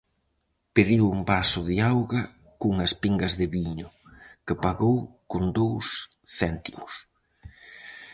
[0.75, 2.21] Pediu un vaso de auga
[2.61, 3.87] cunhas pingas de viño,
[4.45, 4.97] que pagou
[5.31, 5.87] con dous
[6.39, 6.93] céntimos.